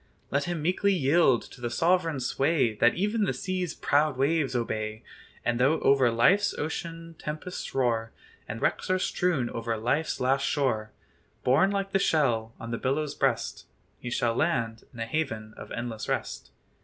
[0.31, 5.03] Let him meekly yield to the sovereign sway That even the sea's "proud waves" obey;
[5.45, 8.11] And though over life's ocean tempests roar,
[8.47, 10.91] And wrecks are strewn over "life's last shore,"
[11.43, 13.67] Borne like the shell on the billow's breast,
[13.99, 16.49] He shall land in a haven of endless rest.